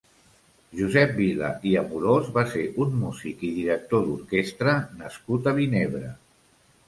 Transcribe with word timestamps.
Josep 0.77 1.11
Vila 1.17 1.49
i 1.71 1.73
Amorós 1.81 2.31
va 2.37 2.45
ser 2.53 2.63
un 2.85 2.97
músic 3.01 3.45
i 3.49 3.51
director 3.59 4.07
d'orquestra 4.07 4.75
nascut 5.03 5.51
a 5.53 5.57
Vinebre. 5.61 6.11